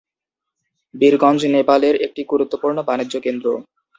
বীরগঞ্জ 0.93 1.41
নেপালের 1.55 1.95
একটি 2.05 2.21
গুরুত্বপূর্ণ 2.31 2.77
বাণিজ্য 2.87 3.15
কেন্দ্র। 3.25 3.47